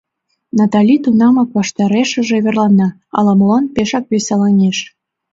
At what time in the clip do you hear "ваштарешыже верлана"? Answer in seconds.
1.57-2.87